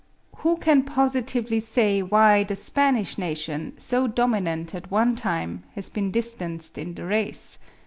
[0.37, 6.09] Who can positively say why the Spanish nation, so dominant at one time, has been
[6.09, 7.59] distanced in the race.